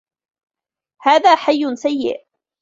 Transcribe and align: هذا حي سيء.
هذا 1.01 1.35
حي 1.35 1.75
سيء. 1.75 2.25